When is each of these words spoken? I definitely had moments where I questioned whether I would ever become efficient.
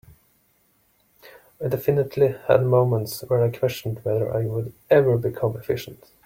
I 1.63 1.67
definitely 1.67 2.29
had 2.47 2.65
moments 2.65 3.21
where 3.21 3.43
I 3.43 3.51
questioned 3.51 3.99
whether 4.03 4.33
I 4.35 4.47
would 4.47 4.73
ever 4.89 5.15
become 5.15 5.55
efficient. 5.55 6.09